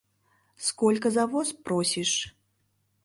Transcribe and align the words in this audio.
Сколько 0.55 1.11
за 1.11 1.27
воз 1.27 1.53
просишь? 1.53 2.35